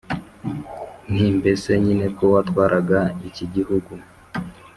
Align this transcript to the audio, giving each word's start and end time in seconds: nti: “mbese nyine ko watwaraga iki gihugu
nti: 1.11 1.27
“mbese 1.37 1.69
nyine 1.83 2.05
ko 2.17 2.23
watwaraga 2.33 2.99
iki 3.29 3.45
gihugu 3.53 3.91